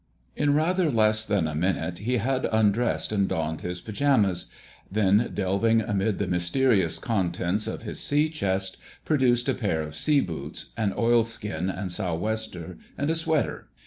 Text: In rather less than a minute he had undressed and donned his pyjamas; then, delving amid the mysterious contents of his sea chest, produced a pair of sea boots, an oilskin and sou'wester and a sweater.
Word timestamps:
In 0.35 0.55
rather 0.55 0.89
less 0.89 1.27
than 1.27 1.47
a 1.47 1.53
minute 1.53 1.99
he 1.99 2.17
had 2.17 2.45
undressed 2.51 3.11
and 3.11 3.27
donned 3.29 3.61
his 3.61 3.79
pyjamas; 3.79 4.47
then, 4.91 5.29
delving 5.31 5.79
amid 5.79 6.17
the 6.17 6.25
mysterious 6.25 6.97
contents 6.97 7.67
of 7.67 7.83
his 7.83 7.99
sea 7.99 8.27
chest, 8.27 8.77
produced 9.05 9.47
a 9.47 9.53
pair 9.53 9.83
of 9.83 9.93
sea 9.93 10.19
boots, 10.19 10.71
an 10.75 10.91
oilskin 10.97 11.69
and 11.69 11.91
sou'wester 11.91 12.79
and 12.97 13.11
a 13.11 13.15
sweater. 13.15 13.67